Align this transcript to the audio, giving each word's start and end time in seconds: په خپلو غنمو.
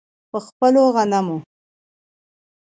په 0.29 0.37
خپلو 0.47 0.83
غنمو. 0.95 1.37